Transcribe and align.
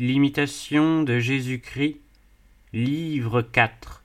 L'imitation 0.00 1.04
de 1.04 1.20
Jésus-Christ, 1.20 2.00
livre 2.72 3.42
4, 3.42 4.02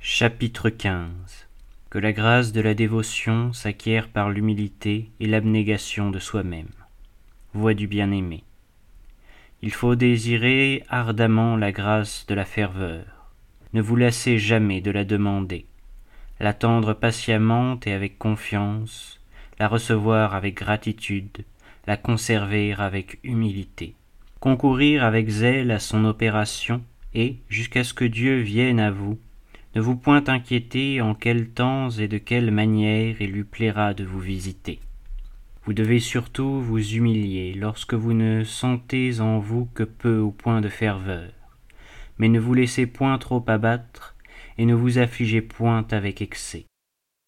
chapitre 0.00 0.68
15. 0.68 1.46
Que 1.90 2.00
la 2.00 2.12
grâce 2.12 2.50
de 2.50 2.60
la 2.60 2.74
dévotion 2.74 3.52
s'acquiert 3.52 4.08
par 4.08 4.30
l'humilité 4.30 5.12
et 5.20 5.28
l'abnégation 5.28 6.10
de 6.10 6.18
soi-même. 6.18 6.72
Voix 7.54 7.74
du 7.74 7.86
bien-aimé. 7.86 8.42
Il 9.62 9.70
faut 9.70 9.94
désirer 9.94 10.82
ardemment 10.88 11.56
la 11.56 11.70
grâce 11.70 12.26
de 12.26 12.34
la 12.34 12.44
ferveur. 12.44 13.30
Ne 13.74 13.80
vous 13.80 13.94
lassez 13.94 14.40
jamais 14.40 14.80
de 14.80 14.90
la 14.90 15.04
demander. 15.04 15.66
L'attendre 16.40 16.94
patiemment 16.94 17.78
et 17.86 17.92
avec 17.92 18.18
confiance, 18.18 19.20
la 19.60 19.68
recevoir 19.68 20.34
avec 20.34 20.56
gratitude, 20.56 21.44
la 21.86 21.96
conserver 21.96 22.74
avec 22.76 23.20
humilité 23.22 23.94
concourir 24.40 25.04
avec 25.04 25.28
zèle 25.28 25.70
à 25.70 25.78
son 25.78 26.04
opération, 26.04 26.82
et, 27.14 27.36
jusqu'à 27.48 27.84
ce 27.84 27.94
que 27.94 28.04
Dieu 28.04 28.40
vienne 28.40 28.80
à 28.80 28.90
vous, 28.90 29.18
ne 29.74 29.80
vous 29.80 29.96
point 29.96 30.24
inquiéter 30.26 31.00
en 31.00 31.14
quels 31.14 31.48
temps 31.48 31.90
et 31.90 32.08
de 32.08 32.18
quelle 32.18 32.50
manière 32.50 33.20
il 33.20 33.32
lui 33.32 33.44
plaira 33.44 33.94
de 33.94 34.04
vous 34.04 34.20
visiter. 34.20 34.80
Vous 35.64 35.74
devez 35.74 36.00
surtout 36.00 36.60
vous 36.60 36.94
humilier 36.94 37.52
lorsque 37.54 37.94
vous 37.94 38.14
ne 38.14 38.44
sentez 38.44 39.20
en 39.20 39.38
vous 39.38 39.68
que 39.74 39.82
peu 39.82 40.18
ou 40.18 40.30
point 40.30 40.60
de 40.60 40.68
ferveur, 40.68 41.30
mais 42.18 42.28
ne 42.28 42.40
vous 42.40 42.54
laissez 42.54 42.86
point 42.86 43.18
trop 43.18 43.44
abattre, 43.46 44.14
et 44.56 44.64
ne 44.64 44.74
vous 44.74 44.98
affligez 44.98 45.40
point 45.40 45.86
avec 45.90 46.22
excès. 46.22 46.64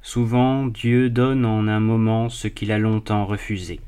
Souvent 0.02 0.66
Dieu 0.66 1.10
donne 1.10 1.44
en 1.44 1.68
un 1.68 1.80
moment 1.80 2.28
ce 2.28 2.48
qu'il 2.48 2.72
a 2.72 2.78
longtemps 2.78 3.26
refusé. 3.26 3.80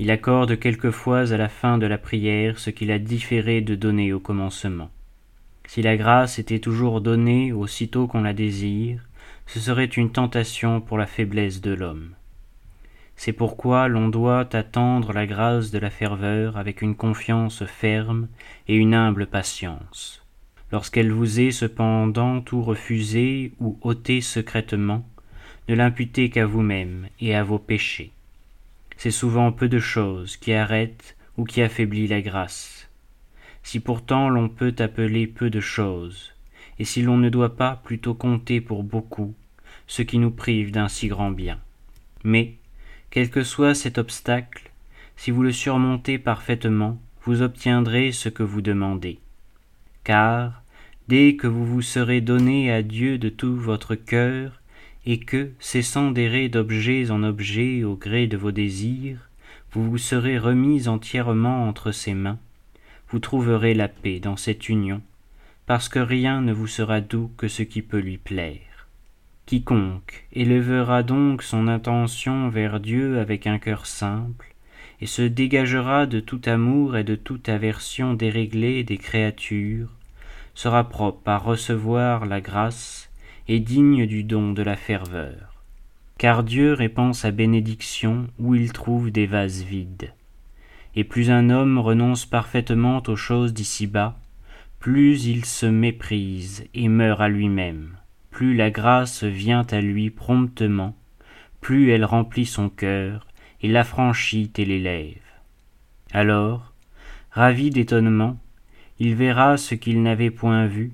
Il 0.00 0.12
accorde 0.12 0.60
quelquefois 0.60 1.32
à 1.32 1.36
la 1.36 1.48
fin 1.48 1.76
de 1.76 1.86
la 1.86 1.98
prière 1.98 2.60
ce 2.60 2.70
qu'il 2.70 2.92
a 2.92 3.00
différé 3.00 3.60
de 3.60 3.74
donner 3.74 4.12
au 4.12 4.20
commencement. 4.20 4.90
Si 5.66 5.82
la 5.82 5.96
grâce 5.96 6.38
était 6.38 6.60
toujours 6.60 7.00
donnée 7.00 7.52
aussitôt 7.52 8.06
qu'on 8.06 8.22
la 8.22 8.32
désire, 8.32 9.02
ce 9.46 9.58
serait 9.58 9.86
une 9.86 10.12
tentation 10.12 10.80
pour 10.80 10.98
la 10.98 11.06
faiblesse 11.06 11.60
de 11.60 11.72
l'homme. 11.72 12.10
C'est 13.16 13.32
pourquoi 13.32 13.88
l'on 13.88 14.08
doit 14.08 14.48
attendre 14.54 15.12
la 15.12 15.26
grâce 15.26 15.72
de 15.72 15.80
la 15.80 15.90
ferveur 15.90 16.56
avec 16.56 16.80
une 16.80 16.94
confiance 16.94 17.64
ferme 17.64 18.28
et 18.68 18.76
une 18.76 18.94
humble 18.94 19.26
patience. 19.26 20.24
Lorsqu'elle 20.70 21.10
vous 21.10 21.40
est 21.40 21.50
cependant 21.50 22.40
tout 22.40 22.62
refusée 22.62 23.52
ou 23.58 23.76
ôtée 23.80 24.20
secrètement, 24.20 25.04
ne 25.68 25.74
l'imputez 25.74 26.30
qu'à 26.30 26.46
vous-même 26.46 27.08
et 27.20 27.34
à 27.34 27.42
vos 27.42 27.58
péchés 27.58 28.12
c'est 28.98 29.12
souvent 29.12 29.52
peu 29.52 29.68
de 29.68 29.78
choses 29.78 30.36
qui 30.36 30.52
arrêtent 30.52 31.16
ou 31.36 31.44
qui 31.44 31.62
affaiblissent 31.62 32.10
la 32.10 32.20
grâce. 32.20 32.90
Si 33.62 33.78
pourtant 33.78 34.28
l'on 34.28 34.48
peut 34.48 34.74
appeler 34.80 35.28
peu 35.28 35.50
de 35.50 35.60
choses, 35.60 36.34
et 36.80 36.84
si 36.84 37.02
l'on 37.02 37.16
ne 37.16 37.28
doit 37.28 37.56
pas 37.56 37.80
plutôt 37.84 38.14
compter 38.14 38.60
pour 38.60 38.82
beaucoup, 38.82 39.34
ce 39.86 40.02
qui 40.02 40.18
nous 40.18 40.32
prive 40.32 40.72
d'un 40.72 40.88
si 40.88 41.06
grand 41.06 41.30
bien. 41.30 41.60
Mais, 42.24 42.54
quel 43.10 43.30
que 43.30 43.44
soit 43.44 43.74
cet 43.74 43.98
obstacle, 43.98 44.70
si 45.16 45.30
vous 45.30 45.42
le 45.44 45.52
surmontez 45.52 46.18
parfaitement, 46.18 47.00
vous 47.22 47.42
obtiendrez 47.42 48.10
ce 48.10 48.28
que 48.28 48.42
vous 48.42 48.62
demandez. 48.62 49.20
Car, 50.02 50.62
dès 51.06 51.36
que 51.36 51.46
vous 51.46 51.64
vous 51.64 51.82
serez 51.82 52.20
donné 52.20 52.72
à 52.72 52.82
Dieu 52.82 53.16
de 53.18 53.28
tout 53.28 53.54
votre 53.54 53.94
cœur, 53.94 54.57
et 55.10 55.18
que, 55.18 55.50
cessant 55.58 56.10
d'errer 56.10 56.50
d'objets 56.50 57.10
en 57.10 57.22
objets 57.22 57.82
au 57.82 57.96
gré 57.96 58.26
de 58.26 58.36
vos 58.36 58.52
désirs, 58.52 59.30
vous 59.72 59.90
vous 59.90 59.96
serez 59.96 60.38
remis 60.38 60.86
entièrement 60.86 61.66
entre 61.66 61.92
ses 61.92 62.12
mains, 62.12 62.38
vous 63.08 63.18
trouverez 63.18 63.72
la 63.72 63.88
paix 63.88 64.20
dans 64.20 64.36
cette 64.36 64.68
union, 64.68 65.00
parce 65.64 65.88
que 65.88 65.98
rien 65.98 66.42
ne 66.42 66.52
vous 66.52 66.66
sera 66.66 67.00
doux 67.00 67.30
que 67.38 67.48
ce 67.48 67.62
qui 67.62 67.80
peut 67.80 68.00
lui 68.00 68.18
plaire. 68.18 68.86
Quiconque 69.46 70.26
élèvera 70.34 71.02
donc 71.02 71.42
son 71.42 71.68
intention 71.68 72.50
vers 72.50 72.78
Dieu 72.78 73.18
avec 73.18 73.46
un 73.46 73.58
cœur 73.58 73.86
simple, 73.86 74.54
et 75.00 75.06
se 75.06 75.22
dégagera 75.22 76.04
de 76.04 76.20
tout 76.20 76.42
amour 76.44 76.98
et 76.98 77.04
de 77.04 77.14
toute 77.14 77.48
aversion 77.48 78.12
déréglée 78.12 78.84
des 78.84 78.98
créatures, 78.98 79.88
sera 80.54 80.86
propre 80.86 81.30
à 81.30 81.38
recevoir 81.38 82.26
la 82.26 82.42
grâce 82.42 83.07
est 83.48 83.60
digne 83.60 84.06
du 84.06 84.24
don 84.24 84.52
de 84.52 84.62
la 84.62 84.76
ferveur. 84.76 85.64
Car 86.18 86.44
Dieu 86.44 86.74
répand 86.74 87.14
sa 87.14 87.30
bénédiction 87.30 88.26
où 88.38 88.54
il 88.54 88.72
trouve 88.72 89.10
des 89.10 89.26
vases 89.26 89.62
vides. 89.62 90.12
Et 90.94 91.04
plus 91.04 91.30
un 91.30 91.48
homme 91.48 91.78
renonce 91.78 92.26
parfaitement 92.26 93.02
aux 93.06 93.16
choses 93.16 93.54
d'ici-bas, 93.54 94.18
plus 94.80 95.26
il 95.26 95.44
se 95.44 95.66
méprise 95.66 96.66
et 96.74 96.88
meurt 96.88 97.20
à 97.20 97.28
lui-même, 97.28 97.96
plus 98.30 98.54
la 98.54 98.70
grâce 98.70 99.24
vient 99.24 99.66
à 99.70 99.80
lui 99.80 100.10
promptement, 100.10 100.94
plus 101.60 101.90
elle 101.90 102.04
remplit 102.04 102.46
son 102.46 102.68
cœur 102.68 103.26
et 103.62 103.68
l'affranchit 103.68 104.52
et 104.56 104.64
l'élève. 104.64 105.14
Alors, 106.12 106.72
ravi 107.30 107.70
d'étonnement, 107.70 108.38
il 108.98 109.14
verra 109.14 109.56
ce 109.56 109.74
qu'il 109.74 110.02
n'avait 110.02 110.30
point 110.30 110.66
vu, 110.66 110.92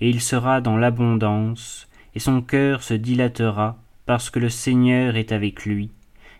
et 0.00 0.08
il 0.08 0.20
sera 0.20 0.60
dans 0.60 0.76
l'abondance, 0.76 1.89
et 2.14 2.20
son 2.20 2.42
cœur 2.42 2.82
se 2.82 2.94
dilatera 2.94 3.78
parce 4.06 4.30
que 4.30 4.38
le 4.38 4.48
Seigneur 4.48 5.16
est 5.16 5.32
avec 5.32 5.64
lui, 5.64 5.90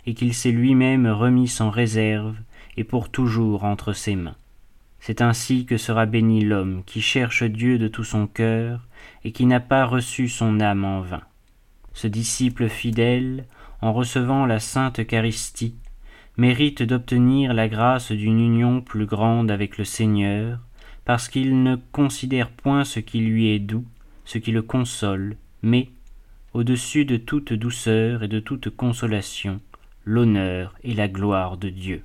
et 0.06 0.14
qu'il 0.14 0.34
s'est 0.34 0.50
lui-même 0.50 1.06
remis 1.06 1.48
sans 1.48 1.70
réserve 1.70 2.36
et 2.76 2.84
pour 2.84 3.10
toujours 3.10 3.64
entre 3.64 3.92
ses 3.92 4.16
mains. 4.16 4.36
C'est 5.00 5.22
ainsi 5.22 5.64
que 5.64 5.76
sera 5.76 6.06
béni 6.06 6.44
l'homme 6.44 6.82
qui 6.84 7.00
cherche 7.00 7.42
Dieu 7.42 7.78
de 7.78 7.88
tout 7.88 8.04
son 8.04 8.26
cœur 8.26 8.86
et 9.24 9.32
qui 9.32 9.46
n'a 9.46 9.60
pas 9.60 9.86
reçu 9.86 10.28
son 10.28 10.60
âme 10.60 10.84
en 10.84 11.00
vain. 11.00 11.22
Ce 11.94 12.06
disciple 12.06 12.68
fidèle, 12.68 13.46
en 13.80 13.92
recevant 13.92 14.46
la 14.46 14.60
sainte 14.60 15.00
Eucharistie, 15.00 15.74
mérite 16.36 16.82
d'obtenir 16.82 17.54
la 17.54 17.68
grâce 17.68 18.12
d'une 18.12 18.40
union 18.40 18.80
plus 18.80 19.06
grande 19.06 19.50
avec 19.50 19.78
le 19.78 19.84
Seigneur, 19.84 20.58
parce 21.04 21.28
qu'il 21.28 21.62
ne 21.62 21.76
considère 21.92 22.50
point 22.50 22.84
ce 22.84 23.00
qui 23.00 23.20
lui 23.20 23.48
est 23.48 23.58
doux, 23.58 23.86
ce 24.24 24.38
qui 24.38 24.52
le 24.52 24.62
console, 24.62 25.36
mais, 25.62 25.90
au-dessus 26.52 27.04
de 27.04 27.16
toute 27.16 27.52
douceur 27.52 28.22
et 28.22 28.28
de 28.28 28.40
toute 28.40 28.70
consolation, 28.70 29.60
l'honneur 30.04 30.74
et 30.82 30.94
la 30.94 31.08
gloire 31.08 31.56
de 31.56 31.68
Dieu. 31.68 32.02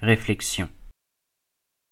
Réflexion. 0.00 0.68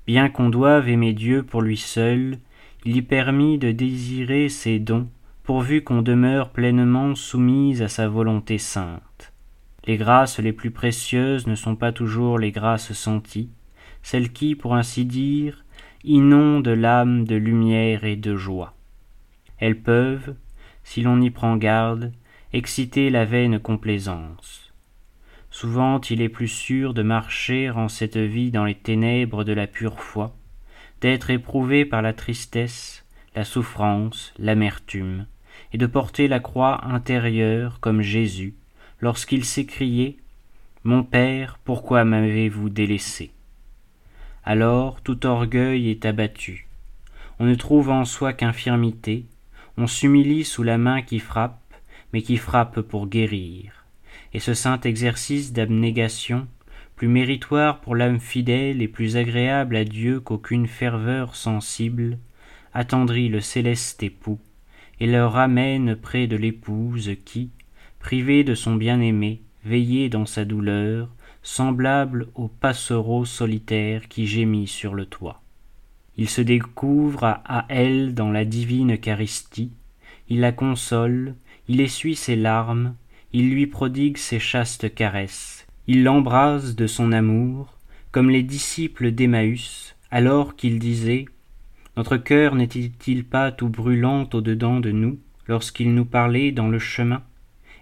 Bien 0.07 0.29
qu'on 0.29 0.49
doive 0.49 0.89
aimer 0.89 1.13
Dieu 1.13 1.43
pour 1.43 1.63
lui 1.63 1.77
seul, 1.77 2.39
il 2.85 2.97
y 2.97 3.03
permis 3.03 3.59
de 3.59 3.71
désirer 3.71 4.49
ses 4.49 4.79
dons, 4.79 5.09
pourvu 5.45 5.83
qu'on 5.83 6.03
demeure 6.03 6.51
pleinement 6.51 7.15
soumise 7.15 7.83
à 7.83 7.89
sa 7.89 8.09
volonté 8.09 8.59
sainte. 8.59 9.33
Les 9.87 9.97
grâces 9.97 10.39
les 10.39 10.53
plus 10.53 10.71
précieuses 10.71 11.47
ne 11.47 11.55
sont 11.55 11.77
pas 11.77 11.93
toujours 11.93 12.39
les 12.39 12.53
grâces 12.53 12.93
senties, 12.93 13.51
celles 14.03 14.33
qui, 14.33 14.55
pour 14.55 14.75
ainsi 14.75 15.05
dire, 15.05 15.65
inondent 16.05 16.69
l'âme 16.69 17.25
de 17.25 17.37
lumière 17.37 18.05
et 18.05 18.17
de 18.17 18.37
joie. 18.37 18.75
Elles 19.61 19.79
peuvent, 19.79 20.35
si 20.83 21.03
l'on 21.03 21.21
y 21.21 21.31
prend 21.31 21.57
garde, 21.57 22.13
exciter 22.53 23.11
la 23.11 23.25
vaine 23.25 23.61
complaisance. 23.61 24.73
Souvent 25.51 26.01
il 26.01 26.23
est 26.23 26.29
plus 26.29 26.49
sûr 26.49 26.95
de 26.95 27.03
marcher 27.03 27.71
en 27.71 27.89
cette 27.89 28.17
vie 28.17 28.51
dans 28.51 28.65
les 28.65 28.75
ténèbres 28.75 29.45
de 29.45 29.53
la 29.53 29.67
pure 29.67 30.01
foi, 30.01 30.35
d'être 31.01 31.31
éprouvé 31.31 31.85
par 31.85 32.03
la 32.03 32.13
tristesse, 32.13 33.05
la 33.35 33.45
souffrance, 33.45 34.33
l'amertume, 34.39 35.27
et 35.73 35.79
de 35.79 35.87
porter 35.87 36.29
la 36.29 36.41
croix 36.41 36.85
intérieure 36.85 37.81
comme 37.81 38.03
Jésus, 38.03 38.55
lorsqu'il 39.01 39.45
s'écriait 39.45 40.17
Mon 40.85 41.05
Père, 41.05 41.59
pourquoi 41.65 42.05
m'avez-vous 42.05 42.71
délaissé? 42.71 43.33
Alors 44.45 45.01
tout 45.03 45.27
orgueil 45.27 45.91
est 45.91 46.07
abattu. 46.07 46.67
On 47.39 47.45
ne 47.45 47.55
trouve 47.55 47.91
en 47.91 48.05
soi 48.05 48.33
qu'infirmité, 48.33 49.27
on 49.81 49.87
s'humilie 49.87 50.45
sous 50.45 50.63
la 50.63 50.77
main 50.77 51.01
qui 51.01 51.19
frappe, 51.19 51.75
mais 52.13 52.21
qui 52.21 52.37
frappe 52.37 52.83
pour 52.83 53.07
guérir. 53.07 53.87
Et 54.35 54.39
ce 54.39 54.53
saint 54.53 54.79
exercice 54.81 55.55
d'abnégation, 55.55 56.47
plus 56.97 57.09
méritoire 57.09 57.81
pour 57.81 57.97
l'âme 57.97 58.21
fidèle 58.21 58.83
et 58.83 58.89
plus 58.89 59.17
agréable 59.17 59.77
à 59.77 59.85
Dieu 59.85 60.21
qu'aucune 60.21 60.67
ferveur 60.67 61.35
sensible, 61.35 62.19
attendrit 62.75 63.31
le 63.31 63.41
céleste 63.41 64.03
époux, 64.03 64.39
et 65.01 65.07
le 65.07 65.25
ramène 65.25 65.97
près 65.97 66.27
de 66.27 66.37
l'épouse 66.37 67.13
qui, 67.25 67.51
privée 68.01 68.45
de 68.45 68.55
son 68.55 68.75
bien-aimé, 68.75 69.41
veillait 69.65 70.11
dans 70.11 70.27
sa 70.27 70.45
douleur, 70.45 71.09
semblable 71.43 72.29
au 72.35 72.49
passereau 72.49 73.25
solitaire 73.25 74.09
qui 74.09 74.27
gémit 74.27 74.67
sur 74.67 74.95
le 74.95 75.07
toit. 75.07 75.41
Il 76.21 76.29
se 76.29 76.43
découvre 76.43 77.25
à 77.25 77.65
elle 77.71 78.13
dans 78.13 78.31
la 78.31 78.45
divine 78.45 78.93
Eucharistie, 78.93 79.73
il 80.29 80.41
la 80.41 80.53
console, 80.53 81.35
il 81.67 81.81
essuie 81.81 82.15
ses 82.15 82.37
larmes, 82.37 82.95
il 83.33 83.51
lui 83.51 83.67
prodigue 83.67 84.19
ses 84.19 84.39
chastes 84.39 84.95
caresses, 84.95 85.67
il 85.87 86.05
l'embrase 86.05 86.77
de 86.77 86.87
son 86.87 87.13
amour, 87.13 87.79
comme 88.13 88.29
les 88.29 88.43
disciples 88.43 89.13
d'Emmaüs, 89.13 89.97
alors 90.11 90.57
qu'il 90.57 90.79
disait 90.79 91.25
Notre 91.97 92.19
cœur 92.19 92.55
n'était-il 92.55 93.25
pas 93.25 93.51
tout 93.51 93.71
brûlant 93.71 94.29
au-dedans 94.35 94.79
de 94.79 94.91
nous 94.91 95.19
lorsqu'il 95.49 95.95
nous 95.95 96.05
parlait 96.05 96.53
dans 96.53 96.69
le 96.69 96.79
chemin 96.79 97.23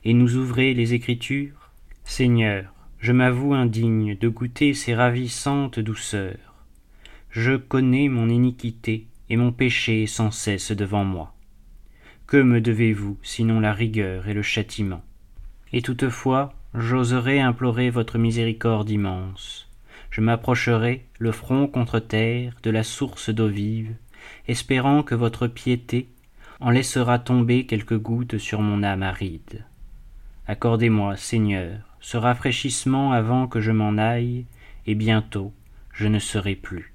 et 0.04 0.14
nous 0.14 0.36
ouvrait 0.36 0.74
les 0.74 0.94
Écritures? 0.94 1.72
Seigneur, 2.04 2.72
je 3.00 3.10
m'avoue 3.10 3.54
indigne 3.54 4.16
de 4.16 4.28
goûter 4.28 4.74
ces 4.74 4.94
ravissantes 4.94 5.80
douceurs. 5.80 6.47
Je 7.40 7.52
connais 7.52 8.08
mon 8.08 8.28
iniquité, 8.28 9.06
et 9.30 9.36
mon 9.36 9.52
péché 9.52 10.08
sans 10.08 10.32
cesse 10.32 10.72
devant 10.72 11.04
moi. 11.04 11.32
Que 12.26 12.36
me 12.36 12.60
devez-vous, 12.60 13.16
sinon 13.22 13.60
la 13.60 13.72
rigueur 13.72 14.26
et 14.26 14.34
le 14.34 14.42
châtiment? 14.42 15.02
Et 15.72 15.80
toutefois, 15.80 16.52
j'oserai 16.74 17.38
implorer 17.38 17.90
votre 17.90 18.18
miséricorde 18.18 18.90
immense. 18.90 19.68
Je 20.10 20.20
m'approcherai, 20.20 21.04
le 21.20 21.30
front 21.30 21.68
contre 21.68 22.00
terre, 22.00 22.54
de 22.64 22.70
la 22.70 22.82
source 22.82 23.30
d'eau 23.30 23.46
vive, 23.46 23.94
espérant 24.48 25.04
que 25.04 25.14
votre 25.14 25.46
piété 25.46 26.08
en 26.58 26.70
laissera 26.70 27.20
tomber 27.20 27.66
quelques 27.66 27.98
gouttes 27.98 28.38
sur 28.38 28.62
mon 28.62 28.82
âme 28.82 29.04
aride. 29.04 29.64
Accordez-moi, 30.48 31.16
Seigneur, 31.16 31.78
ce 32.00 32.16
rafraîchissement 32.16 33.12
avant 33.12 33.46
que 33.46 33.60
je 33.60 33.70
m'en 33.70 33.96
aille, 33.96 34.44
et 34.88 34.96
bientôt 34.96 35.52
je 35.92 36.08
ne 36.08 36.18
serai 36.18 36.56
plus. 36.56 36.94